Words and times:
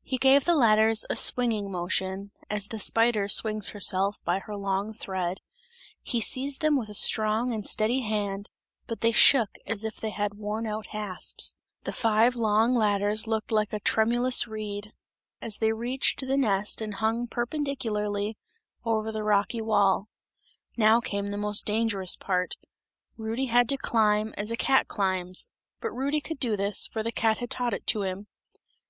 He 0.00 0.16
gave 0.16 0.46
the 0.46 0.54
ladders 0.54 1.04
a 1.10 1.16
swinging 1.16 1.70
motion 1.70 2.30
as 2.48 2.66
the 2.68 2.78
spider 2.78 3.28
swings 3.28 3.68
herself 3.68 4.16
by 4.24 4.38
her 4.38 4.56
long 4.56 4.94
thread 4.94 5.42
he 6.02 6.18
seized 6.18 6.62
them 6.62 6.78
with 6.78 6.88
a 6.88 6.94
strong 6.94 7.52
and 7.52 7.66
steady 7.66 8.00
hand, 8.00 8.48
but 8.86 9.02
they 9.02 9.12
shook 9.12 9.56
as 9.66 9.84
if 9.84 9.96
they 9.96 10.08
had 10.08 10.32
worn 10.38 10.66
out 10.66 10.86
hasps. 10.96 11.58
The 11.84 11.92
five 11.92 12.36
long 12.36 12.74
ladders 12.74 13.26
looked 13.26 13.52
like 13.52 13.74
a 13.74 13.80
tremulous 13.80 14.48
reed, 14.48 14.94
as 15.42 15.58
they 15.58 15.74
reached 15.74 16.20
the 16.20 16.38
nest 16.38 16.80
and 16.80 16.94
hung 16.94 17.26
perpendicularly 17.26 18.38
over 18.86 19.12
the 19.12 19.22
rocky 19.24 19.60
wall. 19.60 20.06
Now 20.78 21.00
came 21.02 21.26
the 21.26 21.36
most 21.36 21.66
dangerous 21.66 22.16
part; 22.16 22.54
Rudy 23.18 23.44
had 23.44 23.68
to 23.68 23.76
climb 23.76 24.32
as 24.38 24.50
a 24.50 24.56
cat 24.56 24.88
climbs; 24.88 25.50
but 25.82 25.90
Rudy 25.92 26.22
could 26.22 26.38
do 26.40 26.56
this, 26.56 26.86
for 26.86 27.02
the 27.02 27.12
cat 27.12 27.36
had 27.36 27.50
taught 27.50 27.74
it 27.74 27.86
to 27.88 28.00
him. 28.04 28.26